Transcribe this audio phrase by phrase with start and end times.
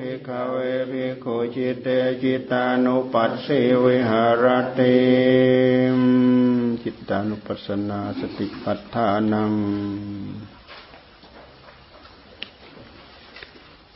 [0.00, 0.56] ภิกขเว
[0.92, 1.86] ภิกขุจิตเต
[2.22, 4.44] จิตานุปัสสิวิหาร
[4.78, 4.98] ติ
[6.82, 9.52] จิตานุปัสสนาสติปัฏฐานัง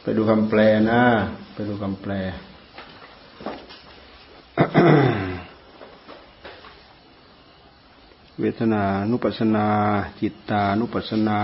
[0.00, 0.60] ไปดูคำแปล
[0.90, 1.02] นะ
[1.52, 2.12] ไปดูคำแปล
[8.40, 9.66] เวทนานุปัสนา
[10.20, 11.40] จิตานุปัสนา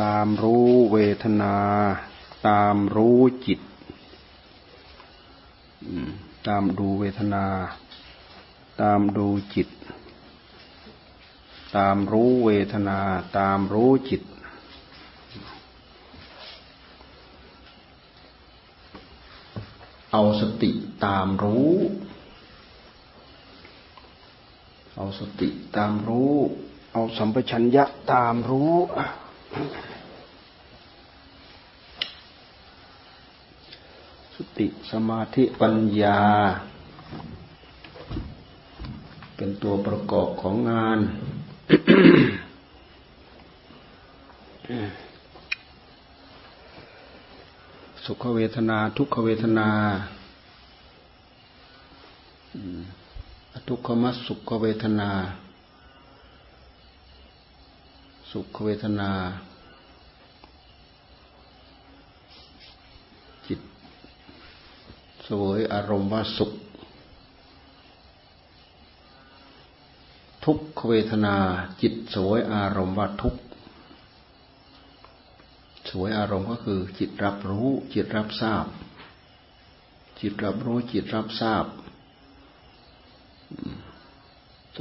[0.00, 1.56] ตามรู้เวทนา
[2.48, 3.60] ตามรู้จิต
[6.46, 7.44] ตามดูเวทนา
[8.80, 9.68] ตามดูจิต
[11.76, 12.98] ตามรู้เวทนา
[13.38, 14.22] ตามรู้จิต
[20.12, 20.70] เอาสติ
[21.04, 21.72] ตามรู้
[24.96, 26.34] เอาสติตามรู้
[26.92, 28.74] เอาสัมปชัญญะตามรู้
[29.52, 29.54] ส
[34.58, 36.20] ติสมาธิปัญญา
[39.36, 40.98] เป็นตัวประกอบของงาน
[48.04, 49.68] สุขเวทนาทุกขเวทนา
[53.68, 55.10] ทุกขมสุขเวทนา
[58.36, 59.12] สุขเวทนา
[63.46, 63.60] จิต
[65.28, 66.52] สวยอารมณ์ว่าสุข
[70.44, 71.36] ทุกขเวทนา
[71.82, 73.34] จิตสวยอารมณ์ว่าทุก
[75.90, 78.64] สวยอารมณ์ก็คือ จิตรับรู้ จิตรับทราบ
[80.20, 81.64] จิตรับรู้จิตรับทราบ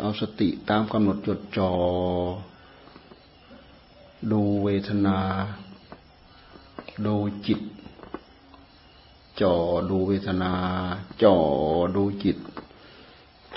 [0.01, 1.71] เอาสติตามกำหนดจดจ่อ
[4.31, 5.17] ดูเวทนา
[7.05, 7.15] ดู
[7.47, 7.61] จิต
[9.41, 9.55] จ่อ
[9.89, 10.53] ดูเวทนา
[11.23, 11.35] จ่อ
[11.95, 12.37] ดูจิต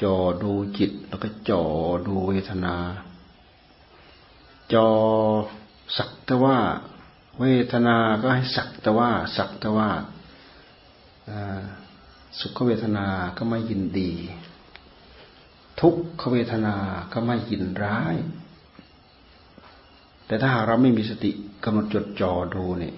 [0.03, 1.63] จ่อดูจิต แล้วก็จ่อ
[2.07, 2.75] ดูเวทนา
[4.73, 4.89] จ่อ
[5.97, 6.59] สักแต่ว่า
[7.41, 9.89] เวทนาก็ให้สักแต่ว่า สักแต่ว่า
[12.39, 14.13] สุขเวทนาก็ไม่ยินดี
[15.81, 16.77] ทุกขเวทนา
[17.13, 18.15] ก็ไม่ยินร้าย
[20.27, 21.31] แต่ถ้าหากเราไม่มีสติ
[21.65, 22.95] กำหนดจดจ่อดูเนี่ย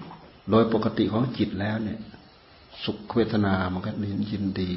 [0.49, 1.99] โดยปกติของจิตแล้วเนี่ย
[2.83, 3.91] สุขเวทนามันก็
[4.31, 4.73] ยินดี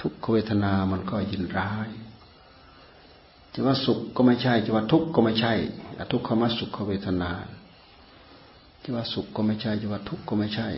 [0.00, 1.88] ทุกขเวทนามันก็ยินร้าย
[3.52, 5.52] จะว่าสุขก็ไม่ใช่จะว่าทุกข์ก็ไม่ใช่
[5.98, 7.30] อทุกขมสุขเวทนา
[8.82, 10.68] จะว่าสุขก็ไม่ใช่จะว่าทุกข์ก็ไม่ใช่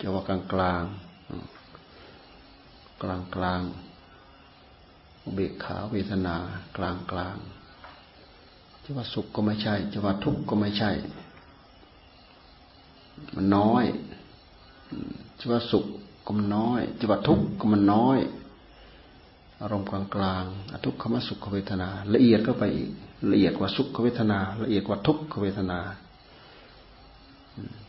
[0.00, 0.84] จะว่ากลางกลาง
[3.02, 3.62] กลางกลาง
[5.34, 6.36] เบกขาเวทนา
[6.76, 7.36] กลางกลาง
[8.84, 10.90] จะว่าสุขก็ไม่ใช่ จะว่าทุกข์ก็ไม่ใช่
[13.34, 13.84] มันน้อย
[15.38, 15.86] จะว่าสุข
[16.26, 18.18] ก็มันน้อยจะว่าทุกข์ก็มันน้อย
[19.60, 20.44] อารมณ์กลางกลาง
[20.84, 22.90] ทุกขมสุขเวทนา ละเอียดก็ไปอีก
[23.32, 25.78] ละเอียดกว่าสุขเวทนา ละเอียดกว่าทุกขเวทนา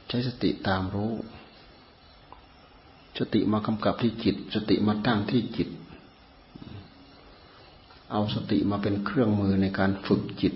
[0.07, 1.13] ใช้สติตามรู้
[3.19, 5.69] สติมากำกับที่จิต สติมาตั้งที่จิต
[8.11, 10.53] เอาสติมาเป็นเครื่องมือในการฝึกจิต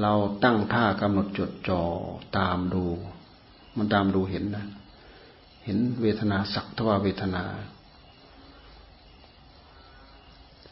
[0.00, 0.12] เรา
[0.44, 1.82] ตั้งท่ากำหนดจดจ่อ
[2.38, 2.84] ตามดู
[3.76, 4.66] มันตามดูเห็นนะ
[5.64, 7.44] เห็นเวทนาสักทว่าเวทนา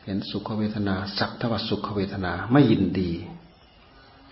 [0.05, 3.13] เห็นสุขเวทนา สักทว่าสุขเวทนาไม่ยินดี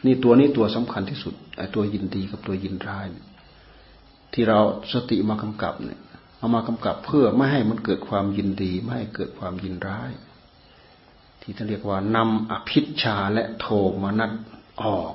[0.05, 3.07] นี่ตัวนี้ตัวสำคัญที่สุดไอ้ตัวยินดีกับตัวยินร้าย
[4.33, 4.61] ที่เรา
[4.93, 6.01] สติมากำกับเนี่ย
[6.39, 10.11] เอามากำกับเพื่อไม่ให้มันเกิดความยินดี ไม่ให้เกิดความยินร้าย
[11.41, 13.67] ที่ท่านเรียกว่านำอภิชาและโท
[14.03, 14.33] มนัส
[14.83, 15.15] ออก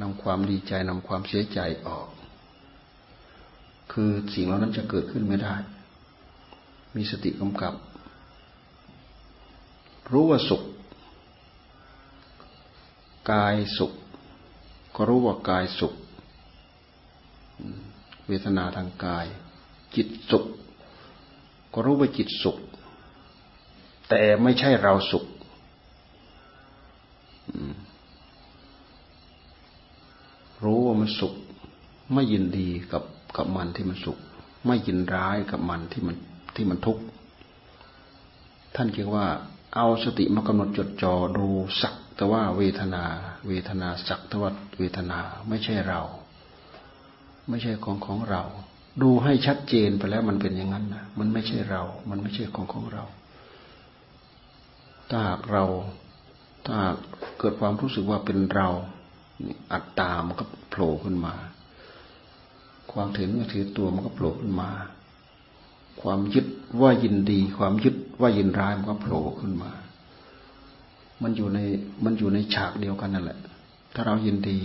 [0.00, 2.08] นำความดีใจนำความเสียใจออก
[3.92, 5.54] คือสิ่งเหล่านั้นจะเกิดขึ้นไม่ได้
[6.96, 7.74] มีสติกำกับ
[10.12, 10.62] รู้ว่าสุข
[13.32, 13.92] กายสุข
[14.96, 15.94] ก็รู้ว่ากายสุข
[18.26, 19.26] เวทนาทางกาย
[19.96, 20.44] จิตสุข
[21.72, 22.56] ก็รู้ว่าจิตสุข
[24.08, 25.24] แต่ไม่ใช่เราสุข
[30.64, 31.34] รู้ว่ามันสุข
[32.14, 33.02] ไม่ยินดีกับ
[33.36, 34.18] กับมันที่มันสุข
[34.66, 36.16] ไม่ยินร้ายกับมันที่มัน
[36.56, 37.02] ที่มันทุกข์
[38.74, 39.26] ท่านเรียกว่า
[39.74, 41.46] เอาสติมากำหนดจดจ่อดู
[41.80, 43.04] สักแต่ว่าเวทนา
[43.48, 45.18] เวทนาสักแต่ว่าเวทนา
[45.48, 46.00] ไม่ใช่เรา
[47.48, 48.42] ไม่ใช่ของของเรา
[49.02, 53.04] ดูให้ชัดเจนไปแล้วมันเป็นอย่างนั้นนะมันไม่ใช่เรา มันไม่ใช่ของของเรา
[55.08, 55.64] ถ้าหากเรา
[56.68, 56.80] ถ้า
[57.38, 58.68] เกิดความรู้สึกว่าเป็นเรา
[59.72, 61.34] อัตตามันก็โผล่ขึ้นมา
[62.92, 64.70] ความถือเนื้อถือตัวมันก็โผล่ขึ้นมา
[66.02, 66.46] ความยึด
[66.80, 69.72] ว่ายินดี ความยึดว่ายินร้ายมันก็โผล่ขึ้นมา
[71.22, 71.58] มันอยู่ใน
[72.04, 73.38] มันอยู่ในฉากเดียวกันนั่นแหละ
[73.94, 74.58] ถ้าเรายินดี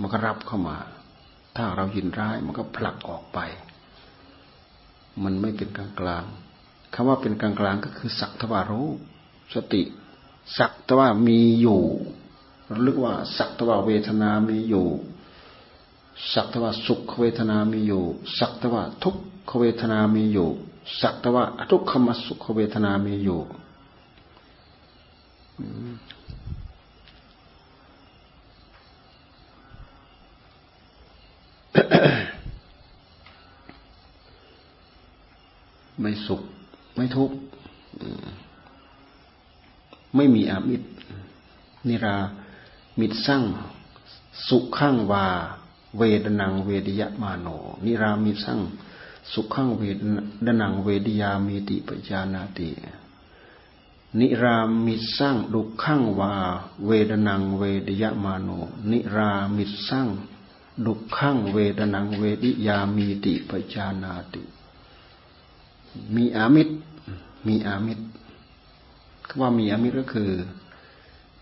[0.00, 0.76] มันก็รับเข้ามา
[1.56, 3.38] ถ้าเรายินร้ายมันก็ผลักออกไป
[5.24, 6.24] มันไม่เป็นกลางกลาง
[6.94, 8.88] คำว่าเป็นกลางกลางก็คือสักทวารู้
[9.54, 9.82] สติ
[10.56, 11.80] สักทว่ามีอยู่
[12.70, 14.86] ระลึกว่า สักทว่าเวทนามีอยู่
[16.32, 18.02] สักทว่าสุขเวทนามีอยู่
[18.38, 19.16] สักทว่าทุก
[19.48, 20.48] ขเวทนามีอยู่
[21.00, 23.40] สักทว่าทุกขมสุขเวทนามีอยู่
[36.00, 36.42] ไม่สุข
[36.96, 37.36] ไม่ทุกข์
[40.14, 40.88] ไม่มีอามิตร
[41.88, 42.16] นิรา
[43.00, 43.44] มิตรสร้าง
[44.48, 45.26] สุขข้างวา
[45.96, 47.46] เวดนังเวดิยะมาโน
[47.84, 48.60] นิรามิตรสร้าง
[49.32, 49.98] สุขข้างเวด
[50.60, 52.70] นังเวดิยามีติปจานาติ
[54.18, 54.56] นิรา
[54.86, 56.32] มิตรสร้างดุข้างวา
[56.86, 58.48] เวดนังเวดิยะมาโน
[58.90, 60.08] นิรามิตรสร้าง
[60.86, 64.42] ดุข้างเวดนังเวดิยามีติปจานาติ
[66.14, 66.74] มีอามิตร
[67.46, 68.04] มีอามิตร
[69.40, 70.30] ว่ามีอมิตรก็คือ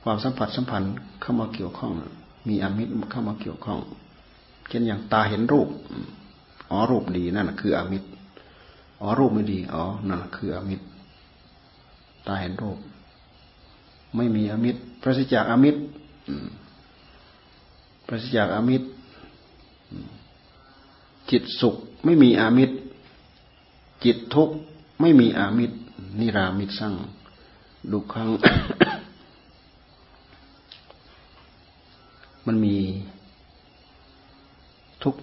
[0.03, 1.93] ความสัมผัสสัมพันธ์เข้ามาเกี่ยวข้อง
[2.49, 3.79] มีอมิตรเข้ามาเกี่ยวข้อง
[4.69, 5.69] เช่นอย่างตาเห็นรูป
[6.71, 8.09] อ๋อรูปดีนั่นคืออมิตร
[9.01, 10.85] อ๋อรูปไม่ดี อ๋อ นั่นคืออมิตร
[12.27, 12.79] ตาเห็นรูป
[14.17, 15.81] ไม่มีอมิตรปราศจากอมิตร
[18.07, 18.89] ปราศจากอมิตร
[21.31, 22.77] จิตสุขไม่มีอามิตร
[24.05, 24.57] จิตทุกข์
[25.01, 25.77] ไม่มีอามิตร
[26.21, 26.89] นิรามิตรสร้
[27.93, 28.29] ดุครั้ง
[32.47, 32.77] มันมี
[35.03, 35.15] ทุก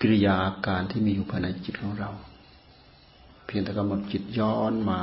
[0.00, 2.10] กิริยาอาการที่มีอยู่ภายในจิตของเรา
[3.46, 5.00] เพียงแต่กำหนดจิตย้อนมา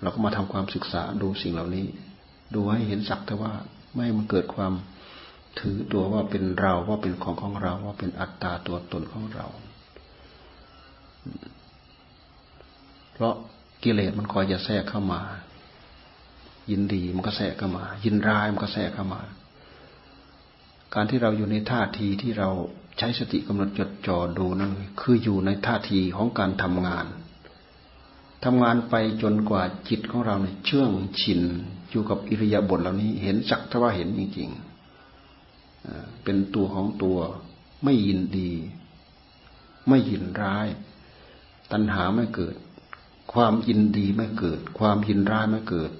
[0.00, 1.86] เราก็มาทำความศึกษาดูสิ่งเหล่านี้
[2.54, 3.52] ดูให้เห็นสักแต่ว่า
[3.94, 4.72] ไม่มันเกิดความ
[5.58, 9.46] ถือตัวว่าเป็นเราว่าเป็นของของเราว่าเป็นอัตตาตัวตนของเรา
[13.12, 13.34] เพราะ
[13.82, 15.20] กิเลสมันคอยจะแทรกเข้ามา
[16.70, 19.22] ยินดีมันก็แทรกเข้ามา ยินร้ายมันก็แทรกเข้ามา
[20.94, 22.50] การที่เราอยู่ในท่าทีที่เรา
[22.98, 27.06] ใช้สติกำหนดจดจ่อดูนั่นคืออยู่ในท่าทีของการทำงาน
[28.44, 31.40] ทำงานไปจนกว่าจิตของเราเนี่ยเชื่องชิน
[31.90, 37.18] อยู่กับอิริยาบถเหล่านี้ เห็นสักทว่าเห็นจริงๆเป็นตัวของตัว
[37.84, 38.50] ไม่ยินดี
[39.88, 40.66] ไม่ยินร้าย
[41.72, 42.54] ตัณหาไม่เกิด
[43.32, 45.90] ความยินดีไม่เกิด ความยินร้ายไม่เกิด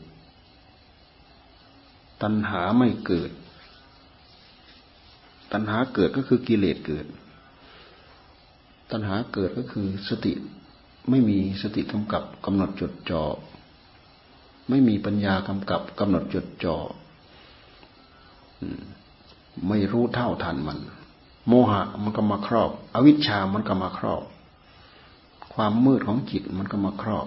[2.23, 3.31] ตัณหาไม่เกิด
[5.53, 7.07] ตัณหาเกิดก็คือกิเลสเกิด
[8.91, 10.33] ตัณหาเกิดก็คือสติ
[11.11, 13.23] ไม่มีสติกำกับกำหนดจดจ่อ
[14.69, 16.77] ไม่มีปัญญากำกับกำหนดจดจ่อ
[19.69, 20.79] ไม่รู้เท่าทันมัน
[21.47, 24.23] โมหะมันก็มาครอบ อวิชชามันก็มาครอบ
[25.55, 27.27] ความมืดของจิตมันก็มาครอบ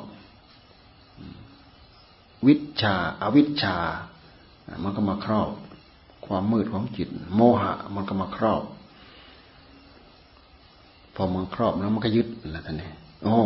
[2.47, 3.77] วิชาอาวิชชา
[4.83, 5.49] มันก็มาครอบ
[6.25, 8.63] ความมืดของจิต โมหะ มันก็มาครอบ
[11.15, 12.91] พอมันครอบแล้วมันก็ยึดแล้วท่านนี่
[13.23, 13.37] โอ้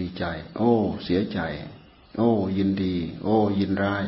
[0.00, 0.24] ดีใจ
[0.56, 0.72] โอ้
[1.04, 1.40] เสียใจ
[2.16, 4.04] โอ้ ยินดี โอ้ ยินร้าย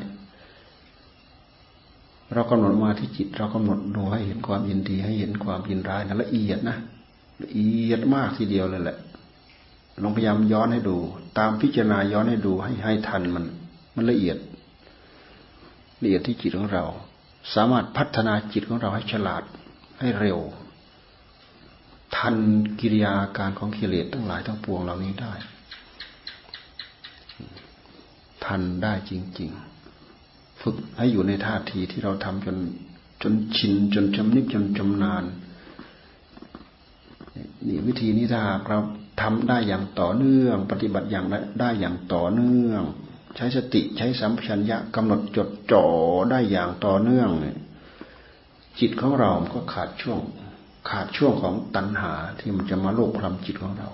[2.33, 6.77] เรากำหนดมาที่จิต เรากำหนดดูให้เห็นความยินดี ให้เห็นความยินร้ายนะละเอียดนะ
[7.43, 8.99] ละเอียดมากทีเดียวเลยแหละ
[10.03, 10.97] ลองพยายามย้อนให้ดู
[11.39, 13.45] ตามพิจารณาย้อนให้ดูให้ให้ทันมัน
[13.95, 14.37] มันละเอียด
[16.03, 16.85] ละเอียดที่จิตของเรา
[17.55, 19.43] สามารถพัฒนาจิตของเราให้ฉลาด
[20.01, 20.39] ให้เร็ว
[22.17, 22.37] ทัน
[22.81, 25.33] กิริยาการของกิเลสทั้งหลายทั้งปวงเหล่านี้ได้
[28.45, 29.51] ทันได้จริง
[30.07, 32.57] ๆ ฝึกให้อยู่ในท่าทีที่เราทำจน
[33.23, 35.25] จนชินจนจำนิบจนจำนาน
[37.67, 38.79] นี่วิธีนี้ถ้าเรา
[39.23, 41.27] ทำได้อย่างต่อเนื่อง ปฏิบัติอย่าง
[41.61, 42.83] ได้อย่างต่อเนื่อง
[43.37, 45.85] ใช้สติใช้สัมผััญญะกำหนดจดจ่อ
[46.31, 47.31] ได้อย่างต่อเนื่อง
[48.81, 50.19] จิตของเราก็ขาดช่วง
[50.91, 53.89] ขาดช่วงของตัณหาที่มันจะมาโลกพลัมจิตของเรา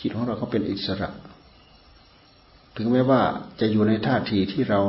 [0.00, 1.10] จิตของเราก็เป็นอิสระ
[2.76, 3.22] ถึงแม้ว่า
[3.60, 4.80] จะอยู่ในท่าทีที่เรา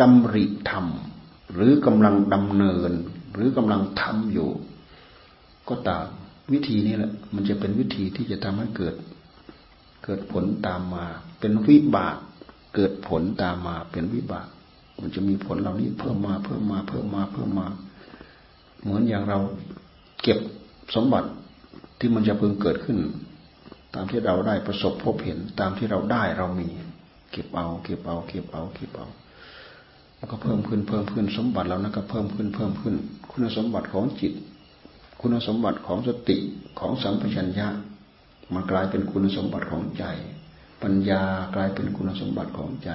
[0.00, 2.92] ดำริทำหรือกำลังดำเนิน
[3.34, 4.50] หรือกำลังทำอยู่
[5.68, 6.06] ก็ตาม
[6.52, 8.94] วิธีนี้แหละ มันจะเป็นวิธีที่จะทำให้เกิด
[10.04, 11.06] เกิดผลตามมา
[11.42, 12.16] เป็นวิบาก
[12.74, 14.46] เกิดผลตามมาเป็นวิบาก
[15.00, 17.66] มันจะมีผลเหล่านี้เพิ่มมาเพิ่มมาเพิ่มมาเพิ่มมา
[18.82, 19.38] เหมือนอย่างเรา
[20.22, 20.38] เก็บ
[20.94, 21.28] สมบัติ
[21.98, 22.98] ที่มันจะเพิ่งเกิดขึ้น
[23.94, 26.68] ตามที่เราได้ประสบพบเห็นตามที่เราได้เรามี
[27.30, 29.06] เก็บเอาเก็บเอาเก็บเอาเก็บเอา
[30.16, 32.94] แล้วก็เพิ่มขึ้นเพิ่มขึ้นสมบัติเรานั้นก็เพิ่มขึ้นเพิ่มขึ้น
[33.30, 34.32] คุณสมบัติของจิต
[35.20, 36.36] คุณสมบัติของสติ
[36.78, 37.68] ของสัมปชัญญะ
[38.52, 40.04] มันกลายเป็นคุณสมบัติของใจ
[40.82, 41.22] ปัญญา
[41.54, 42.90] กลายเป็นคุณสมบัติของใจ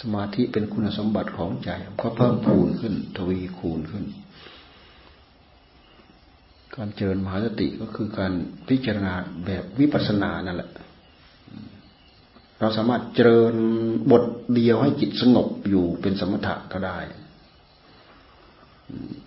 [0.00, 4.04] สมาธิเป็นคุณสมบัติของใจก็เพิ่มพูนขึ้น ทวีคูณขึ้น
[6.76, 8.32] การเจริญมหาสติก็คือการ
[8.68, 9.14] พิจารณา
[9.46, 10.70] แบบวิปัสสนานั่นแหละ
[12.58, 13.54] เราสามารถเจริญ
[14.10, 16.98] บทเดียวให้จิตสงบอยู่เป็นสมถะก็ได้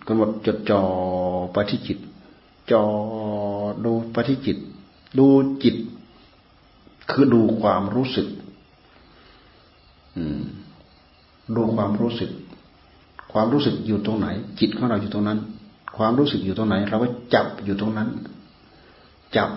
[0.08, 0.82] กำหนดจดจ่อ
[1.54, 2.00] ไปที่จิต
[2.72, 2.84] จอ
[3.86, 4.58] ดูไปที่จิต
[5.18, 5.28] ดู
[5.64, 5.76] จิต
[7.14, 8.28] คือดูความรู้สึก
[11.56, 12.32] ดูความรู้สึก
[13.34, 14.28] ความรู้สึกอยู่ตรงไหน
[14.60, 15.40] จิตของเราอยู่ตรงนั้น
[15.98, 18.10] ความรู้สึกอยู่ตรงไหน เราก็จับอยู่ตรงนั้น
[19.36, 19.50] จับ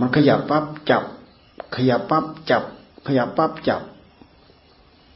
[0.00, 1.02] มันขยับปั๊บจับ
[1.76, 2.62] ขยับปั๊บจับ
[3.06, 3.82] ขยับปั๊บจับ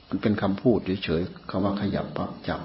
[0.08, 2.60] มันเป็นคำพูดเฉยๆคำว่าขยับปั๊บจับ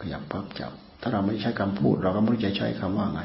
[0.00, 3.20] ขยับปั๊บจับ ถ้าเราไม่ใช้คำพูด เราก็ไม่รู้จะใช้คำว่าไง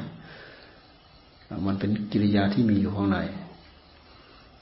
[1.66, 3.18] มันเป็นกิริยาที่มีอยู่ข้างใน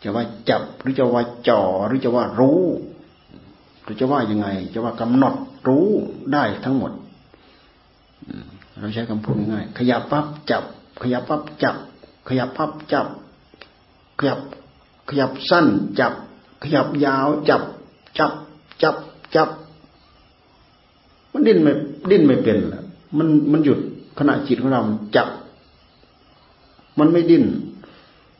[0.06, 2.62] จะว่าจับหรือจะว่าจ่อหรือจะว่ารู้
[3.82, 5.34] หรือจะว่ายังไง จะว่ากำหนด
[5.68, 5.86] รู้
[6.32, 6.92] ได้ทั้งหมด
[8.78, 10.64] เราใช้คำพูดง่ายขยับปั๊บจับ
[11.02, 11.76] ขยับปั๊บจับ
[12.28, 13.06] ขยับปั๊บจับ
[14.18, 14.38] ขยับ
[15.08, 15.66] ขยับสั้น
[16.00, 16.12] จับ
[16.62, 17.62] ขยับยาวจับ
[18.18, 18.32] จับ
[18.82, 18.96] จับ
[19.34, 19.48] จับ
[21.32, 21.72] มันดิ้นไม่
[22.10, 22.84] ดิ้นไม่เป็นละ
[23.18, 23.78] มันมันหยุด
[24.18, 24.82] ขณะจิตของเรา
[25.16, 25.28] จับ
[26.98, 27.44] มันไม่ดิ้น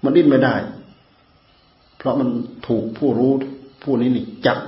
[0.03, 0.55] มันดิ้นไม่ได้
[2.07, 2.29] ราะมัน
[2.67, 3.33] ถูกผู้รู้
[3.83, 4.59] ผู้นี้นี่จับ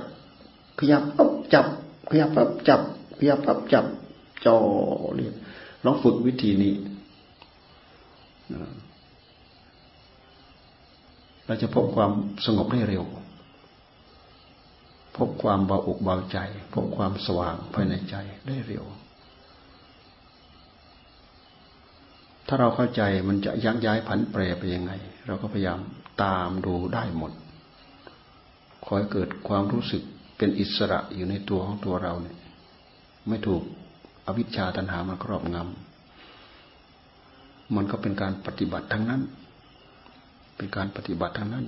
[0.79, 1.65] ขยับปั๊บจับ
[2.09, 2.81] ขยับปั๊บจับ
[3.17, 3.85] ขยับปั๊บจับ
[4.45, 4.55] จอ
[5.15, 5.33] เรีย
[5.85, 6.73] ลองฝึกวิธีนี้
[11.45, 12.11] เราจะพบความ
[12.45, 13.03] สงบได้เร็ว
[15.17, 16.37] พบความเบาอกเบาใจ
[16.73, 18.15] พบความสว่างภายในใจ
[18.47, 18.85] ได้เร็ว
[22.51, 24.91] ถ้าเราเข้าใจมันจะยักย้ายผันแปรไปยังไง
[25.27, 25.79] เราก็พยายาม
[26.23, 27.31] ตามดูได้หมด
[28.83, 30.03] ขอให้เกิดความรู้สึก
[30.37, 32.37] เป็นอิสระอยู่ในตัวของตัวเราเนี่ย
[33.27, 33.63] ไม่ถูก
[34.25, 39.21] อวิชชาตันหามาครอบงำมันก็เป็นการปฏิบัติทั้งนั้น
[40.57, 41.65] เป็นการปฏิบัติทั้งนั้น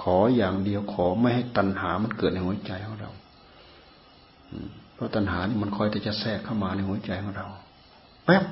[0.00, 3.10] ขออย่างเดียวขอไม่ให้ตัณหามันเกิดในหัวใจของเรา
[4.94, 7.46] เพราะตัณหานี่มันคอยแต่จะแทรกเข้ามาในหัวใจของเรา
[8.24, 8.44] แป๊บ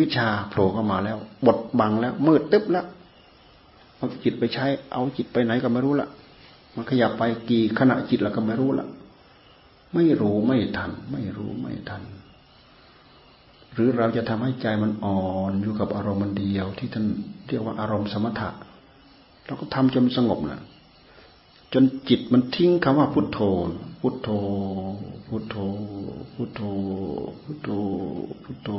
[0.00, 2.86] วิชชาโผล่เข้ามาแล้ว บดบังแล้ว มืดตึ๊บแล้ว
[3.96, 6.08] เอาจิตไปใช้ เอาจิตไปไหนก็ไม่รู้ละ
[6.74, 8.86] มันขยับไปกี่ขณะจิตแล้วก็ไม่รู้ละ
[9.94, 12.02] ไม่รู้ไม่ทัน ไม่รู้ไม่ทัน
[13.72, 15.20] หรือเราจะทำให้ใจมันอ่อ
[15.50, 17.06] นอยู่กับอารมณ์มันเดียว ที่ท่าน
[17.48, 18.50] เรียกว่าอารมณ์สมถะ
[19.46, 20.62] เราก็ทำจนสงบนะ
[21.72, 23.38] จนจิตมันทิ้งคำว่าพุทโธ
[24.00, 24.28] พุทโธ
[25.28, 25.56] พุทโธ
[26.34, 26.60] พุทโธ
[27.42, 27.68] พุทโธ
[28.44, 28.70] พุทโธ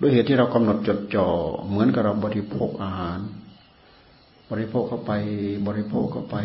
[0.00, 1.26] ด้วยเหตุที่เรากำหนดจดจ่อ
[1.68, 3.18] เหมือนกับเราบริโภคอาหาร
[4.50, 5.12] บริโภคเข้าไป
[5.66, 6.36] บริโภคเข้าไป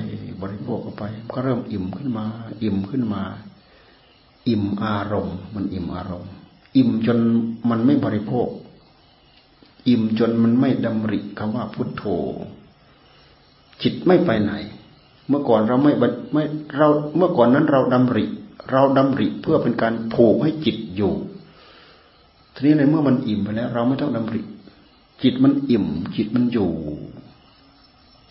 [0.41, 1.03] บริโภคเข้าไป
[1.33, 2.25] ก็เริ่มอิ่มขึ้นมา
[2.63, 3.23] อิ่มขึ้นมา
[4.47, 6.31] อิ่มอารมณ์ มันอิ่มอารมณ์
[6.75, 7.19] อิ่มจน
[7.69, 8.47] มันไม่บริโภค
[9.87, 12.03] อิ่มจนมันไม่ดำริคำว่าพุทโธ
[13.81, 14.53] จิตไม่ไปไหน
[15.27, 15.93] เมื่อก่อนเราไม่
[16.33, 16.43] ไม่
[16.77, 18.25] เราเมื่อก่อนนั้นเราดำริ
[18.71, 21.13] เราดำริเพื่อเป็นการผูกให้จิตอยู่
[22.53, 24.41] ทีนี้ในเมื่อมันอิ่มไปแล้ว เราไม่ต้องดำริ
[25.23, 26.71] จิตมันอิ่ม จิตมันอยู่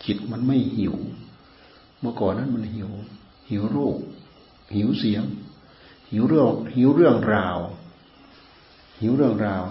[0.05, 0.95] จิตมันไม่หิว
[1.99, 2.89] เมื่อก่อนนั้นมันหิว
[3.49, 3.97] หิวรูป
[4.75, 5.23] หิวเสียง
[6.11, 7.57] หิวเรื่อง หิวเรื่องราว
[8.99, 9.63] หิวเรื่องราว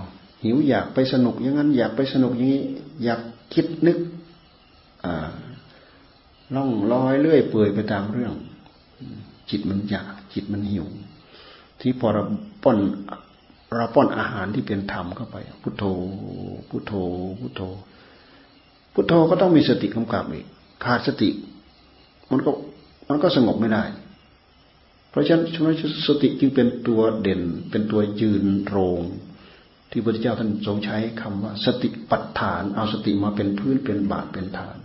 [0.44, 2.64] หิวอยากไปสนุกอย่างนั้น อยากไปสนุกอย่างนี้
[3.04, 3.20] อยาก
[3.54, 3.98] คิดนึก
[5.04, 5.14] อ่า
[6.54, 8.32] ล่องลอยเลื่อยเปื่อยไปตามเรื่อง
[9.50, 10.86] จิตมันอยาก จิตมันหิว
[11.80, 12.22] ที่พอเรา
[12.62, 12.78] ป้อน
[13.78, 15.84] เราป้อนอาหารที่เป็นธรรมเข้าไป พุทโธ
[16.68, 16.92] พุทโธ
[17.40, 17.62] พุทโธ
[18.94, 20.46] พุทโธก็ต้องมีสติกำกับอีก
[20.84, 21.30] ขาดสติ
[22.30, 22.50] มันก็
[23.08, 23.84] มันก็สงบไม่ได้
[25.10, 25.44] เพราะฉะนั้น
[26.08, 29.00] สติจึงเป็นตัวเด่น เป็นตัวยืนโรง
[29.90, 34.76] ที่พระพุทธเจ้าท่านทรงใช้คำว่า สติปัฏฐาน เอาสติมาเป็นพื้นเป็นบาทเป็นฐาน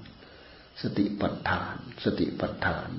[0.82, 2.90] สติปัฏฐาน สติปัฏฐาน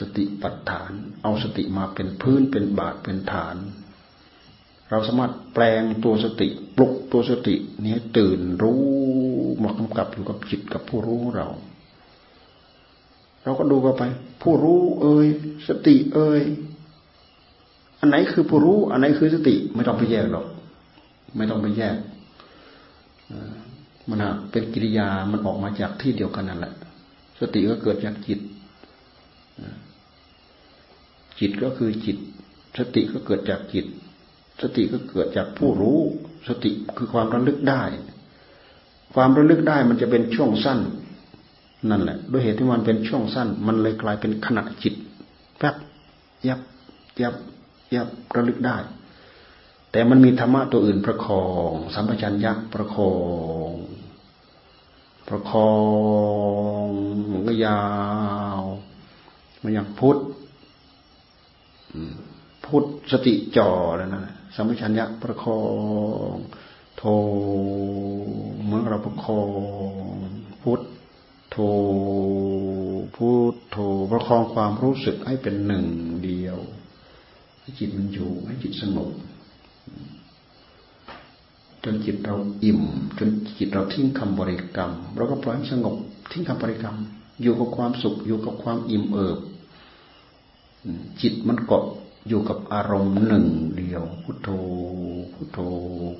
[0.00, 3.56] สติปัฏฐาน เอาสติมาเป็นพื้นเป็นบาทเป็นฐาน
[4.90, 8.82] เราสามารถแปลงตัวสติปลุกตัวสตินี้ตื่นรู้
[9.62, 11.48] มากำกับอยู่กับจิตกับผู้รู้เรา
[13.42, 14.02] เราก็ดูกันไป
[14.42, 15.26] ผู้รู้เอ่ย
[15.68, 16.42] สติเอ่ย
[18.00, 20.46] อันไหนคือผู้รู้ อันไหนคือสติ ไม่ต้องไปแยกหรอก
[21.36, 21.96] ไม่ต้องไปแยก
[24.08, 24.18] มัน
[24.50, 26.74] เป็นกิริยามันออกมาจากที่เดียวกันนั่นแหละ
[27.40, 28.38] สติก็เกิดจากจิต
[31.42, 32.16] จิตก็คือจิต
[32.78, 33.86] สติก็เกิดจากจิต
[34.62, 35.98] สติก็เกิดจากผู้รู้
[36.48, 37.82] สติคือความระลึกได้
[39.14, 40.78] ความระลึกได้มันจะเป็นช่วงสั้น
[41.90, 44.94] นั่นแหละ ด้วยเหตุที่มันเป็นช่วงสั้น มันเลยกลายเป็นขณะจิต
[45.58, 45.76] แป๊บ
[46.48, 46.60] ยับ
[47.22, 47.34] ยับ
[47.94, 48.76] ยับระลึกได้
[49.92, 53.14] แต่มันมีธรรมะตัวอื่นประคองสัมปชัญญะประคอ
[53.70, 53.72] ง
[55.28, 55.72] ประคอ
[56.84, 56.86] ง
[57.30, 57.82] มันก็ยา
[58.58, 58.60] ว
[59.62, 60.18] มันอย่างพุทธ
[62.64, 65.60] พุทธสติจ่อแล้วนะสัมปชัญญะประคอ
[66.32, 66.36] ง
[66.96, 67.02] โท
[68.62, 70.26] เหมือนเราประคอง
[70.62, 70.80] พุทธ
[71.50, 71.56] โท
[73.16, 73.76] พุทโท
[74.10, 75.86] ประคองความรู้สึกให้เป็นหนึ่ง
[76.24, 76.58] เดียว
[77.60, 79.10] ให้จิตมันอยู่ให้จิตสงบ
[81.84, 82.80] จนจิตเราอิ่ม
[83.18, 85.96] จนจิตเราทิ้งคำบริกรรม เราก็ปล่อยให้สงบ
[86.30, 86.96] ทิ้งคำบริกรรม
[87.42, 89.38] อยู่กับความสุขอยู่กับความอิ่มเอิบ
[91.20, 91.84] จิตมันเกาะ
[92.28, 93.46] อยู่กับอารมณ์หนึ่ง
[93.76, 94.48] เดียว พุทโธ
[95.34, 95.58] พุทโธ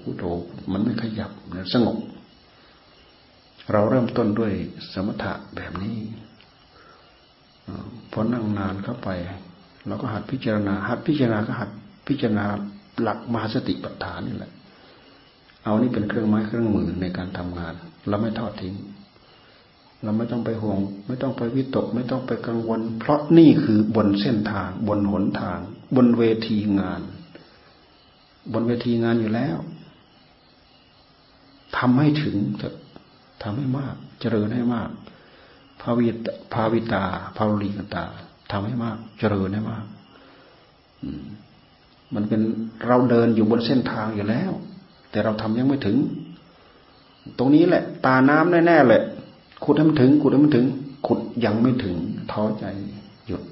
[0.02, 0.24] พุทโธ
[0.72, 1.96] มันไม่ขยับมันสงบ
[3.72, 4.52] เราเริ่มต้นด้วย
[4.92, 5.98] สมถะแบบนี้
[8.12, 9.08] พอนั่งนานเข้าไป
[9.86, 11.70] เราก็หัดพิจารณา หัดพิจารณาก็หัด
[12.08, 12.44] พิจารณา
[13.02, 14.52] หลักมหาสติปัฏฐานนี่แหละ
[15.64, 17.72] เอานี่เป็นเครื่องไม้เครื่องมือในการทำงาน
[18.08, 18.74] เราไม่ทอดทิ้ง
[20.02, 25.58] เราไม่ต้องไปห่วง ไม่ต้องไปวิตก ไม่ต้องไปกังวล เพราะนี่คือบนเส้นทาง บนหนทาง
[25.96, 27.00] บนเวทีงาน
[28.52, 29.56] บนเวทีงานอยู่แล้ว
[31.78, 32.68] ทำให้ถึงจะ
[33.42, 34.90] ทำให้มาก เจริญให้มาก
[35.80, 37.04] ภาวิตภาวิตา
[37.36, 38.04] ภาวลีกตา
[38.50, 39.84] ทำให้มาก เจริญให้มาก
[42.14, 42.42] มันเป็น
[42.86, 44.52] เราเดินอยู่บนเส้นทางอยู่แล้ว
[45.10, 45.96] แต่เราทำยังไม่ถึง
[47.38, 49.01] ตรงนี้แหละ ตาน้ำแน่ๆแหละ
[49.64, 50.66] ขุดให้มันถึง ขุดให้มันถึง
[51.06, 51.96] ขุดยังไม่ถึง
[52.32, 52.66] ท้อใจ
[53.28, 53.42] หยุด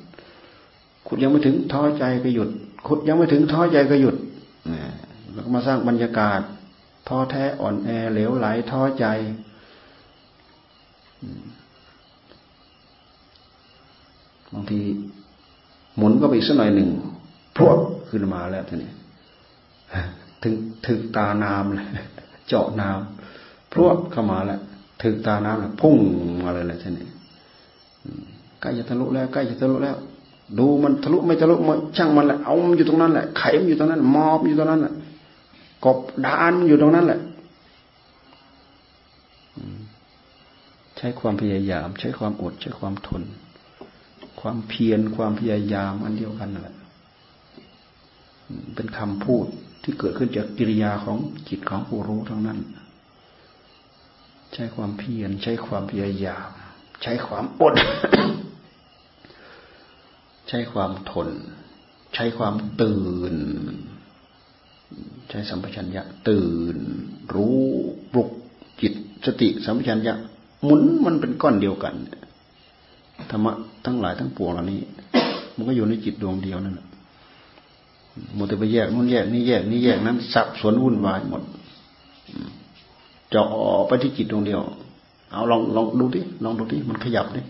[1.06, 2.50] ขุดยังไม่ถึง ท้อใจก็หยุด
[2.86, 4.16] ขุดยังไม่ถึง ท้อใจก็หยุด
[5.32, 6.40] แล้วก็มาสร้างบรรยากาศ
[7.08, 9.06] ท้อแท้อ่อนแอเหลวไหลท้อใจ
[14.52, 14.80] บางที
[15.96, 16.88] หมุนก็ไปอีกสักหน่อยหนึ่ง
[17.56, 18.90] พรวดขึ้นมาแล้วทีนี้
[20.42, 20.54] ถึง
[20.86, 21.88] ถึงตาน้ำเลย
[22.48, 24.60] เจาะน้ำพรวดเข้ามาแล้ว
[25.02, 25.96] ถึงตาน้ำแล้วพุ่ง
[26.44, 27.06] มาเลยแหละทีนี้
[28.60, 29.96] ใกล้จะทะลุแล้วใกล้จะทะลุแล้ว
[30.58, 34.94] ดูมันทะลุไม่ทะลุมันช่างมันแหละเอามันอยู่ตรงนั้นแหละไขมันอยู่ตรงนั้นมอบอยู่ตรงนั้นแหละ
[35.84, 37.20] กบดานอยู่ตรงนั้นแหละ
[40.96, 43.22] ใช้ความพยายาม ใช้ความอดใช้ความทน
[44.40, 46.76] ความเพียรความพยายามอันเดียวกันนั่นแหละ
[48.74, 49.46] เป็นคำพูด
[49.82, 51.16] ที่เกิดขึ้นจากกิริยาของ
[51.48, 52.58] จิตของผู้รู้ทั้งนั้น
[54.54, 56.48] ใช้ความเพียรใช้ความพยายาม
[57.02, 57.74] ใช้ความอด
[60.48, 61.28] ใช้ความทน
[62.14, 63.34] ใช้ความตื่น
[65.30, 66.76] ใช้สัมปชัญญะตื่น
[67.34, 67.60] รู้
[68.12, 68.30] ปลุก
[68.80, 68.92] จิต
[69.26, 70.14] สติสัมปชัญญะ
[70.64, 71.94] หมุนมันเป็นก้อนเดียวกัน
[73.30, 73.52] ธรรมะ
[73.84, 74.80] ทั้งหลายทั้งปวงเหล่านี้
[75.56, 76.86] มันก็อยู่ในจิตดวงเดียวนั่นแหละ
[78.36, 81.42] มดแต่ไปแยกนู่นแยกนี่แยกนี่แยกนั้นสับสนวุ่นวายหมด
[83.34, 83.46] จาะ
[83.88, 84.60] ไปที่จิตดวงเดียว
[85.30, 87.40] เอาลองลองดูที่ลองดูที่มันขยับดิ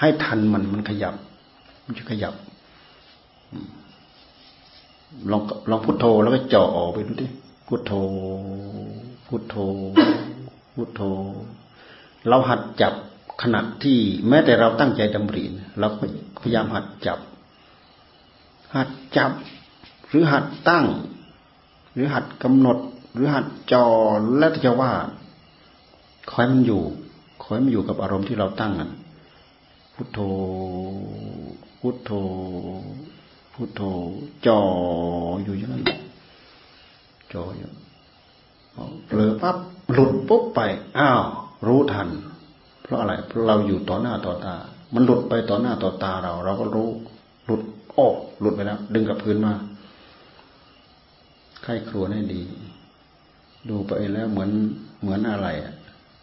[0.00, 1.14] ให้ทันมันมันขยับ
[1.84, 2.34] มันจะขยับ
[5.30, 7.26] ลองลองพุทโธแล้วก็เจาะออกไปดูดิ
[7.66, 7.92] พุทโธ
[9.26, 9.56] พุทโธ
[10.74, 11.00] พุทโธ
[12.28, 12.94] เราหัดจับ
[13.42, 15.44] ขณะที่แม้แต่เราตั้งใจดำริ
[15.78, 15.86] เรา
[16.42, 17.18] พยายามหัดจับ
[18.74, 19.32] หัดจับ
[20.08, 20.84] หรือหัดตั้ง
[21.92, 22.78] หรือหัดกำหนด
[23.16, 23.86] หรือหัดจอ
[24.38, 24.92] และจะว่า
[26.32, 26.82] คอยมันอยู่
[27.42, 28.90] คอยมันอยู่กับอารมณ์ที่เราตั้งอะ
[29.94, 30.18] พุทโธ
[31.80, 32.10] พุทโธ
[33.54, 33.80] พุทโธ
[34.46, 34.60] จอ
[35.44, 35.84] อยู่อย่างนั้น
[37.32, 37.70] จออยู่
[39.06, 39.56] เผลอปั๊บ
[39.92, 40.60] หลุดปุ๊บไป
[40.98, 41.22] อ้าว
[41.66, 42.08] รู้ทัน
[42.82, 44.54] เพราะอะไรเพราะเราอยู่ต่อหน้าต่อตา
[44.94, 46.88] มันหลุดไปต่อหน้าต่อตาเรา เราก็รู้
[47.44, 48.06] หลุดโอ้
[48.40, 49.52] หลุดไปแล้ว ดึงกับพื้นมา
[51.62, 52.42] ไข้ครัวให้ดี
[53.70, 54.50] ดูไปแล้วเหมือน
[55.00, 55.74] เหมือนอะไรอะ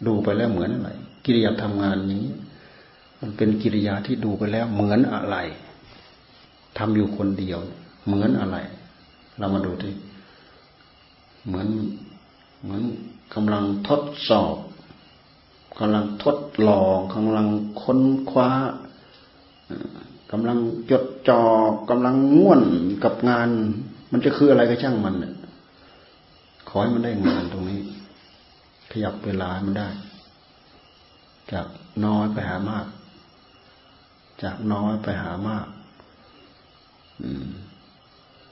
[0.08, 0.90] ดูไปแล้วเหมือนอะไร
[1.26, 2.26] กิริยาทำงานนี้
[3.20, 5.38] มันเป็นกิริยาที่ดูไปแล้วเหมือนอะไร
[6.78, 7.60] ทำอยู่คนเดียว
[8.06, 8.58] เหมือนอะไร
[9.38, 9.94] เรามาดูที่
[11.46, 11.68] เหมือน
[12.64, 12.84] เหมือน
[13.34, 14.56] กำลังทดสอบ
[15.80, 17.48] กำลังทดลองกำลัง
[17.82, 18.50] ค้นคว้า
[20.32, 20.58] กำลัง
[20.90, 21.42] จดจอ่อ
[21.90, 22.62] กำลังง่วน
[23.04, 23.50] กับงาน
[24.12, 25.43] มันจะคืออะไรก็ช่างมันข
[26.76, 27.82] อให้มันได้งานตรงนี้
[28.92, 29.90] ขยับเวลามันได้
[31.52, 31.68] จาก
[32.06, 32.86] น้อยไปหามาก
[34.44, 35.68] จากน้อยไปหามาก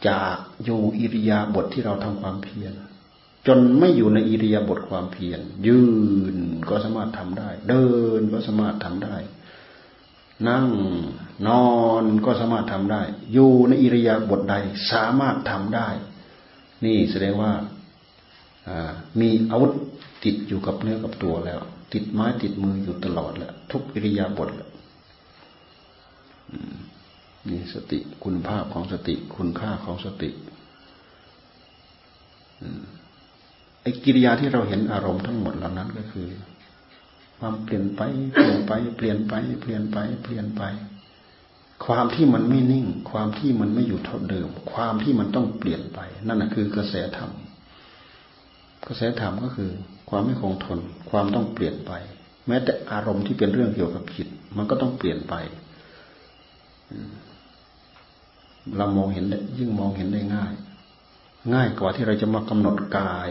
[0.08, 2.74] จากอยู่อิริยาบถทที่เราทำความเพียร
[3.48, 5.82] จนไม่อยู่ในอิริยาบถความเพียรยื
[6.36, 6.38] น
[6.70, 7.88] ก็สามารถทำได้ เดิ
[8.20, 9.16] นก็สามารถทำได้
[10.50, 10.68] นั่ง
[11.48, 13.02] นอนก็สามารถทำได้
[13.34, 14.56] อยู่ในอิริยาบถใด
[14.92, 15.90] สามารถทำได้
[16.86, 17.52] นี่แสดงว่า
[19.20, 19.72] มีอาวุธ
[20.24, 21.60] ติดอยู่กับเนื้อกับตัวแล้ว
[21.94, 24.70] ติดไม้ติดมืออยู่ตลอดแล้วทุกอิริยาบถแล้ว
[27.50, 30.30] นี่สติคุณภาพของสติ คุณค่าของสติ
[33.82, 36.28] ไอ้กิริยาที่เราเห็นอารมณ์ทั้งหมดเหล่านั้นก็คือ
[37.38, 38.02] ความเปลี่ยนไป
[38.34, 40.64] เปลี่ยนไป เปลี่ยนไป เปลี่ยนไป เปลี่ยนไป
[41.86, 47.32] ความที่มันไม่นิ่ง ความที่มันไม่อยู่เท่าเดิม ความที่มันต้องเปลี่ยนไป นั่นแหะคือกระแสธรรม
[48.88, 49.72] กระแสธรรมก็คือ
[50.10, 51.92] ความไม่คงทน ความต้องเปลี่ยนไป
[52.48, 55.34] แม้แต่อารมณ์ที่เป็นเรื่องเกี่ยวกับจิต มันก็ต้องเปลี่ยนไป
[58.78, 60.54] เรามองเห็นได้ยิ่งมองเห็นได้ง่าย
[61.54, 63.30] ง่ายกว่าที่เราจะมากำหนดกาย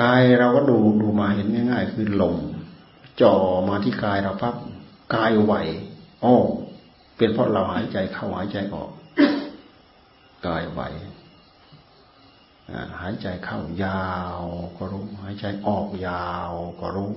[0.00, 2.36] กายเราก็ดูดูมาเห็นง่าย ๆ คือลม
[3.20, 3.34] จ่อ
[3.68, 4.56] มาที่กายเราปั๊บ
[5.14, 5.54] กายไหว
[6.24, 6.34] อ๋อ
[7.16, 8.90] เป็นเพราะเราหายใจเข้าหายใจออก
[10.46, 10.80] กายไหว
[13.00, 14.04] หายใจเข้ายา
[14.40, 14.42] ว
[14.76, 17.12] ก็รู้ หายใจออกยาวก็รู้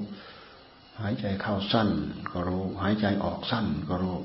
[1.01, 1.89] หายใจเข้าสั้น
[2.31, 4.17] ก็รู้ หายใจออกสั้นก็รู้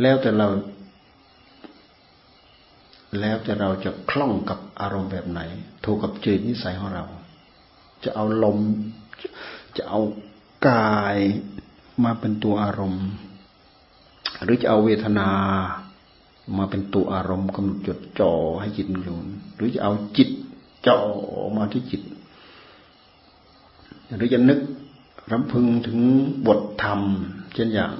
[0.00, 0.48] แล้วแต่เรา
[3.20, 5.40] แล้วแต่เราจะคล่องกับอารมณ์แบบไหน
[5.84, 7.04] ถูกกับจิตนิสัยของเรา
[8.04, 8.58] จะเอาลม
[9.76, 10.00] จะเอา
[10.68, 11.16] กาย
[12.04, 13.06] มาเป็นตัวอารมณ์
[14.42, 15.28] หรือจะเอาเวทนา
[16.58, 19.18] มาเป็นตัวอารมณ์กำหนดจดจ่อให้จิตอยู่
[19.54, 20.28] หรือจะเอาจิต
[20.86, 20.98] จ่อ
[21.56, 22.02] มาที่จิต
[24.16, 24.58] หรือจะนึก
[25.32, 25.98] รำพึงถึง
[26.46, 27.00] บทธรรม
[27.54, 27.92] เช่นอย่าง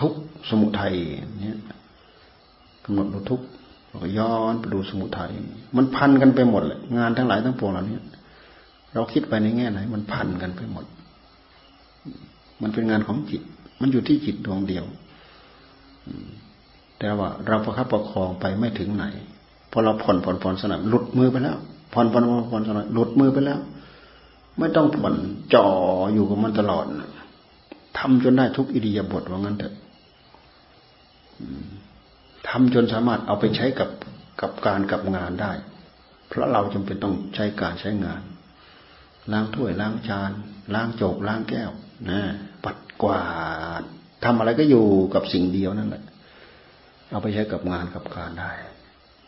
[0.00, 0.12] ทุก
[0.48, 0.94] สมุทัย
[1.40, 1.58] เนี่ย
[2.84, 3.40] กำหนดดูทุก
[4.02, 5.30] ก็ย้อนไปดูสมุทัย
[5.76, 7.98] มันพันกันไปหมดเลยงานทั้งหลายทั้งปวงเหล่านี้
[8.94, 10.84] เราคิดไปในแง่ไหน มันพันกันไปหมด
[12.62, 13.42] มันเป็นงานของจิต
[13.80, 14.84] มันอยู่ที่จิตดวงเดียว
[16.98, 19.04] แต่ว่าเราประคับประคองไปไม่ถึงไหน
[19.76, 21.56] พอเราผ่อนผ่อนผ่อนสนับหลุดมือไปแล้ว
[21.94, 23.58] ผ่อนผ่อนผ่อนสนับหลุดมือไปแล้ว
[24.58, 25.14] ไม่ต้องผ่อน
[25.54, 25.66] จ่อ
[26.14, 26.84] อยู่กับมันตลอด
[27.98, 29.74] ทำจนได้ทุกอิริยาบถว่างั้นเถอะ
[32.48, 33.90] ทำจนสามารถเอาไปใช้กับ
[34.40, 35.52] กับการกับงานได้
[36.28, 38.22] เพราะเราจำเป็นต้องใช้การใช้งาน
[39.32, 40.30] ล้างถ้วยล้างจาน
[40.74, 41.70] ล้างโจกล้างแก้ว
[42.10, 42.20] นะ
[42.64, 43.22] ปัดกวา
[43.80, 43.82] ด
[44.24, 46.04] ทำอะไรก็อยู่กับสิ่งเดียวนั่นแหละ
[47.10, 48.50] เอาไปใช้กับงานกับการได้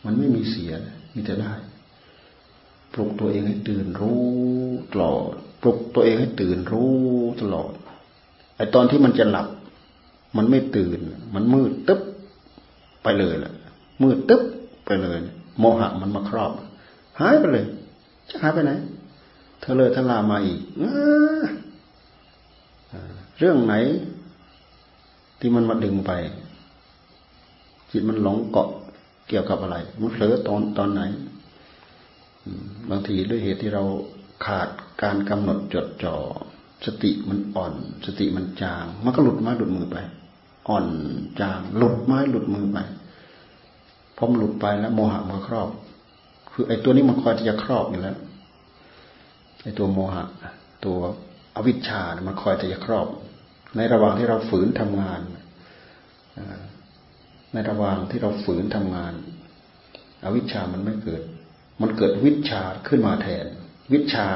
[0.07, 0.71] มันไม่มีเสีย
[1.13, 1.53] มีแต่ได้
[2.93, 4.23] ปลุกตัวเองให้ตื่นรู้
[4.91, 6.93] ตลอด ปลุกตัวเองให้ตื่นรู้
[7.41, 7.71] ตลอด
[8.57, 9.47] ไอตอนที่มันจะหลับ
[10.37, 10.99] มันไม่ตื่น
[11.35, 12.01] มันมืดตึ๊บ
[13.03, 13.53] ไปเลยแหละ
[14.03, 14.41] มืดตึ๊บ
[14.85, 15.17] ไปเลย
[15.59, 16.51] โมหะมันมาครอบ
[17.19, 17.65] หายไปเลย
[18.29, 18.71] จะหายไปไหน
[19.59, 20.59] เธอเลยทลามาอีก
[23.37, 23.73] เรื่องไหน
[25.39, 26.11] ที่มันมาดึงไป
[27.91, 28.69] จิตมันหลงเกาะ
[29.27, 31.01] เกี่ยวกับอะไร มันเผลอตอนตอนไหน
[32.89, 33.83] บางทีด้วยเหตุที่เรา
[34.45, 34.69] ขาด
[35.01, 36.15] การกำหนดจดจ่อ
[36.85, 37.73] สติมันอ่อน
[38.05, 39.97] สติมันจางมันก็หลุดไม้หลุดมือไป
[40.69, 40.85] อ่อน
[41.39, 42.77] จาง หลุดไม้หลุดมือไป
[44.17, 45.69] พอมหลุดไปแล้วโมหะมันก็ครอบ
[46.51, 48.17] คือไอ้ตัวนี้มันคอยจะครอบอยู่แล้ว
[49.63, 50.25] ไอ้ตัวโมหะ
[50.85, 50.97] ตัว
[51.55, 53.07] อวิชชา มันคอยจะครอบ
[53.75, 55.19] ในระหว่างที่เราฝืนทำงาน
[57.53, 59.13] ในระหว่างที่เราฝืนทำงาน
[60.23, 61.21] อวิชชามันไม่เกิด
[61.81, 63.45] มันเกิดวิชาขึ้นมาแทน
[63.93, 64.29] วิชา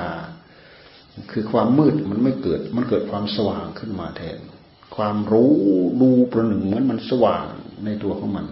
[1.32, 4.39] คือความมืดมันไม่เกิด มันเกิดความสว่างขึ้นมาแทน
[4.95, 5.52] ความรู้
[6.02, 7.45] ดูประหนึ่งเหมือนมันสว่าง
[7.86, 8.45] ในตัวของมัน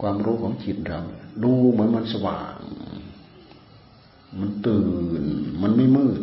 [0.00, 1.00] ความรู้ของจิตเรา
[1.44, 2.54] ดูเหมือนมันสว่าง
[4.40, 4.84] มันตื่
[5.22, 5.24] น
[5.62, 6.20] มันไม่มืด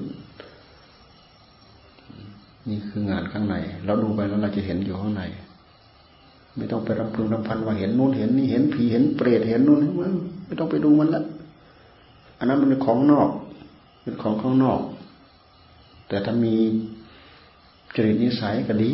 [2.69, 3.55] นี่คืองานข้างใน
[3.86, 5.23] เราดูไปแล้วเราจะเห็นอยู่ข้างใน
[6.57, 10.13] ไม่ต้องไปรำพึงรำพันว่าเห็นนู่นเห็นนี่เห็นผีเห็นเปรตเห็นนู่นมัน
[10.45, 11.23] ไม่ต้องไปดูมันละ
[12.37, 13.29] อันนั้นมันเป็นของนอก
[14.03, 14.79] เป็นของข้างนอก
[16.07, 16.55] แต่ถ้ามี
[17.95, 18.93] จริตนิสัยก็ดี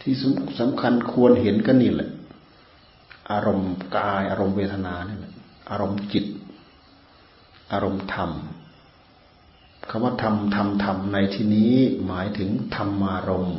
[0.00, 0.14] ที่
[0.60, 2.10] สำคัญควรเห็นก็นี่แหละ
[3.30, 5.32] อารมณ์กาย อารมณ์เวทนาเนี่แหละ
[5.70, 6.24] อารมณ์จิต
[7.72, 8.30] อารมณ์ธรรม
[9.88, 11.74] คำว่าธรรมธรรมธรรมในที่นี้
[12.06, 13.58] หมายถึงธรรมารมณ์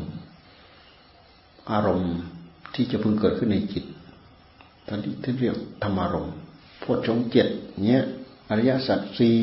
[1.71, 2.13] อารมณ์
[2.75, 3.83] ที่จะพึงเกิดขึ้นในจิต
[4.87, 6.35] ท่านที่เรียกธรรมารมณ์
[6.79, 7.47] โพวดชงเจ็ด
[7.85, 8.03] เนี้ย
[8.49, 9.37] อริยสัจสี่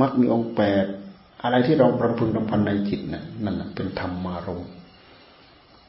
[0.00, 0.84] มักมีองค์แปด
[1.42, 4.70] อะไรที่เราประพึงรำพันในจิตนะนั่นเป็นธรรมารมณ์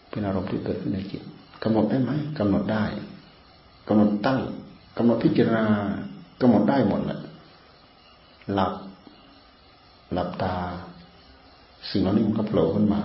[0.09, 1.21] เป็นอารมณ์ที่เกิดขึ้นในจิต
[1.63, 2.85] กำหนดได้ไหมกำหนดได้
[3.87, 4.39] กำหนดตั้ง
[4.97, 5.65] กำหนดพิจารณา
[6.41, 7.19] กำหนดได้หมดแหละ
[8.53, 8.73] หลับ
[10.13, 10.55] หลับตา
[11.89, 13.01] สิ่งเหล่านี้มันก็โผล่ขึ้นมา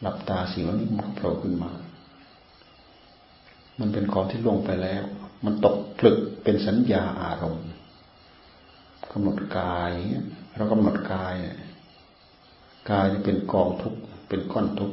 [0.00, 1.70] หลับตาสิ่งนี้มันก็โผล่ขึ้นมา
[3.78, 5.04] มันเป็นของที่ลงไปแล้ว
[5.44, 7.68] มันตกผลึกเป็นสัญญาอารมณ์
[9.12, 9.92] กำหนดกาย
[10.56, 11.34] เรากำหนดกาย
[12.90, 13.94] กายจะเป็นกองทุก
[14.28, 14.92] เป็นก้อนทุก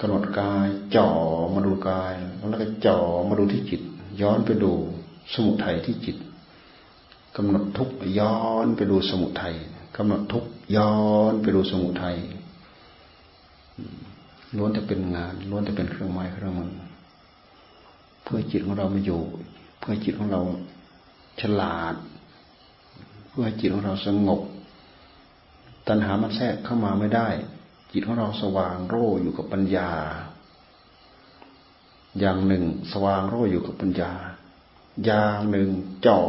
[0.00, 1.08] กำหนดกายจ่อ
[1.54, 2.14] มาดูกาย
[2.50, 3.82] แล้วก็จ่อมาดูที่จิต
[4.20, 4.72] ย้อนไปดู
[5.34, 6.16] สมุทัยที่จิต
[7.36, 9.54] กำหนดทุกย้อนไปดูสมุทัย
[9.96, 10.44] กำหนดทุก
[10.76, 10.94] ย้อ
[11.30, 12.16] นไปดูสมุทัย
[14.56, 16.72] ล้วนแต่เป็นงานล้วนแต่เป็นเครื่องไม้เครื่องมือ
[18.22, 19.22] เพื่อจิตของเรามาอยู่
[19.78, 20.40] เพื่อจิตของเรา
[21.40, 21.94] ฉลาด
[23.28, 24.40] เพื่อให้จิตของเราสงบ
[25.88, 27.28] ตัณหามันแทรกเข้ามาไม่ได้
[27.92, 29.90] จิตของเราสว่างโร่อยู่กับปัญญา
[32.18, 34.12] อย่างหนึ่ง สว่างโร่อยู่กับปัญญา
[35.04, 35.68] อย่างหนึ่ง
[36.06, 36.20] จ่อ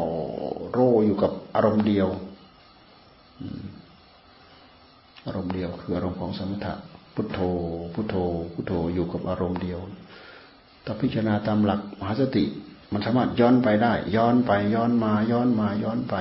[0.71, 2.07] โร่อยู่กับอารมณ์เดียว
[5.25, 6.73] อารมณ์เดียวคืออารมณ์ของสมถะ
[7.15, 7.39] พุทโธ
[7.93, 8.15] พุทโธ
[8.53, 9.79] พุทโธอยู่กับอารมณ์เดียว
[10.85, 12.45] ถ้าพิจารณาตามหลักมหาสติ
[12.91, 16.15] มันสามารถย้อนไปได้ ย้อนไปย้อนมาย้อนมาย้อนไป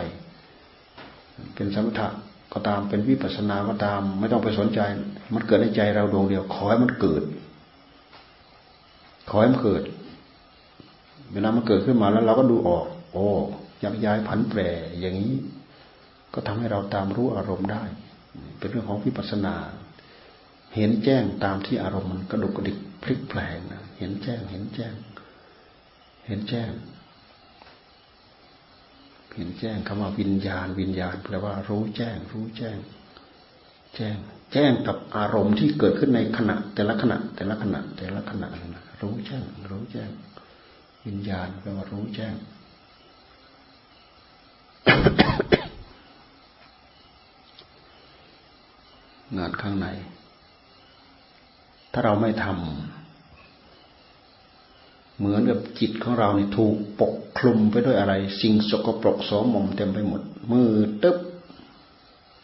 [1.54, 2.08] เป็นสมถะ
[2.52, 4.80] ก็ตามเป็นวิปัสสนาก็ตาม ไม่ต้องไปสนใจ
[5.34, 7.22] มันเกิดในใจเราดวงเดียว ขอให้มันเกิด
[9.30, 9.82] ขอให้มันเกิด
[11.32, 13.26] เวลามันเกิดขึ้นมาแล้วเราก็ดูออก โอ้
[13.84, 14.60] ยักย้ายผันแปร
[15.00, 15.34] อย่างนี้
[16.34, 17.82] ก็ทำให้เราตามรู้อารมณ์ได้
[18.58, 19.54] เป็นเรื่องของวิปัสสนา
[20.74, 24.94] เห็นแจ้งตามที่อารมณ์มันกระดุกกระดิกพลิกแปลงนะเห็นแจ้ง เห็นแจ้ง
[26.26, 26.70] เห็นแจ้ง
[29.34, 32.78] เห็นแจ้งคำว่าวิญญาณ วิญญาณแปลว่า รู้แจ้ง รู้แจ้ง
[33.94, 34.16] แจ้ง
[34.52, 38.48] แจ้งกับอารมณ์ที่เกิดขึ้นในขณะ แต่ละขณะ แต่ละขณะ แต่ละขณะ
[39.00, 40.10] รู้แจ้ง รู้แจ้ง
[41.06, 42.34] วิญญาณแปลว่ารู้แจ้ง
[49.36, 49.88] งานข้างใน
[51.92, 52.56] ถ้าเราไม่ทำ
[55.18, 60.70] เหมือนกับจิตของเราเนี่ยถูกปกคลุมไปด้วยอะไร สิ่งสกปรกสมมเต็มไปหมด มือ
[61.02, 61.16] ตึ๊บ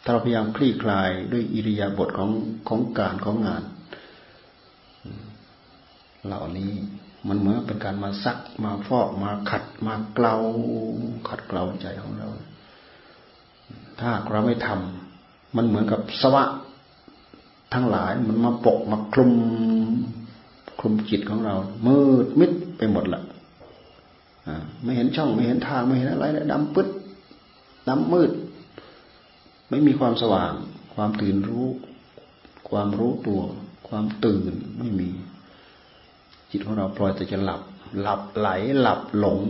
[0.04, 2.30] ถ้าเราพยายามคลี่คลายด้วยอิริยาบถของ
[2.68, 3.62] ของการของงาน
[6.26, 6.72] เหล่านี้
[7.28, 10.34] มันเหมือนเป็นการมาซักมาฟอกมาขัดมาเกลา
[11.28, 12.28] ขัดเกลาใจของเรา
[14.00, 16.44] ถ้าเราไม่ทำมันเหมือนกับสวะ
[17.72, 19.32] ทั้งหลายมันมาปกมาคลุม
[20.80, 21.54] คลุมจิตของเรา
[21.86, 23.22] มืดมิดไปหมดละ
[24.82, 26.88] ไม่เห็นช่องไม่เห็นทางไม่เห็นอะไรเลยดำปึ๊ด
[27.88, 28.30] ดำมืด
[29.68, 30.52] ไม่มีความสว่าง
[30.94, 31.66] ความตื่นรู้
[32.68, 33.42] ความรู้ตัว
[33.88, 35.08] ความตื่นไม่มี
[36.50, 37.62] จิตของเราปล่อยแต่จะหลับ
[38.00, 38.48] หลับไหล
[38.80, 39.40] หลับหลง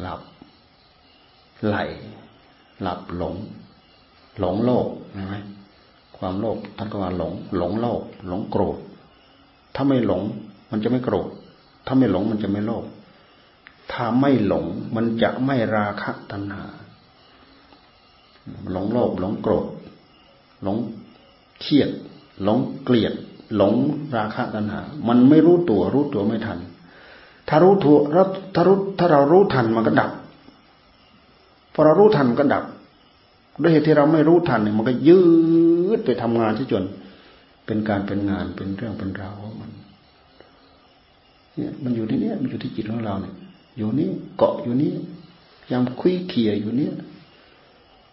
[0.00, 0.20] หลับ
[1.66, 1.76] ไหล
[2.82, 3.34] หลับหลง
[4.38, 5.34] หลงโลกใช่ไหม
[6.24, 8.78] ความโลภท่านก็ว่าหลง หลงโลภหลงโกรธ
[9.74, 10.22] ถ้าไม่หลง
[10.70, 11.28] มันจะไม่โกรธ
[11.86, 12.84] ถ้าไม่หลงมันจะไม่โลภ
[13.92, 16.64] ถ้าไม่หลงมันจะไม่ราคะตัณหา
[18.72, 19.66] หลงโลภหลงโกรธ
[20.62, 20.76] หลง
[21.60, 21.90] เครียด
[22.42, 23.14] หลงเกลียด
[23.56, 23.72] หลง
[24.16, 26.58] ราคะตัณหา มันไม่รู้ตัว รู้ตัวไม่ทัน
[27.48, 27.96] ถ้ารู้ตัว
[28.54, 30.10] ถ้ารู้ถ้าเรารู้ทันมันก็ดับ
[31.72, 32.64] พอเรารู้ทันมันก็ดับ
[33.62, 35.20] ด้วยเหตุที่เราไม่รู้ทันเนี่ยมันก็ยื
[35.96, 36.84] ดไปทำงานที่จน
[37.66, 39.70] เป็นการเป็นงานเป็นเรื่องเป็นราวของมัน
[41.56, 43.34] เนี่ย มันอยู่ที่นี่มันอยู่ที่จิตของเราเนี่ย
[43.76, 44.92] อยู่นี่เกาะอยู่นี่
[45.70, 46.88] ยามคุยเขี่ยอยู่นี่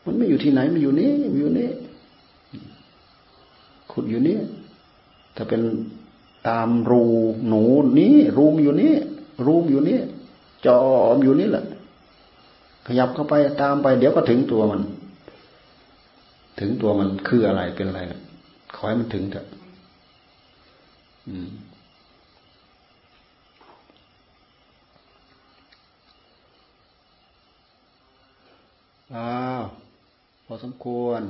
[0.05, 1.69] มันไม่อยู่ที่ไหนมันอยู่นี่อยู่นี่
[3.91, 4.37] ขุดอยู่นี่
[5.35, 5.61] ถ้าเป็น
[6.47, 7.03] ตามรู
[7.47, 7.61] หนู
[7.99, 8.93] นี้รูมอยู่นี่
[9.45, 9.99] รูมอยู่นี่
[10.65, 10.79] จอ
[11.15, 11.65] มอยู่นี่แหละ
[12.85, 14.81] ขยับเข้าไปตามไป เดี๋ยวก็ถึงตัวมัน
[16.61, 18.01] ถึงตัวมันคืออะไรเป็นอะไร
[18.75, 19.47] ขอให้มันถึงเถอะ
[29.15, 29.63] อ้าว
[30.45, 31.21] พอสมควร